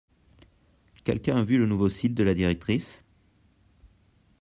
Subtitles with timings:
[1.03, 3.03] Quelqu'un a vu le nouveau site de la directrice?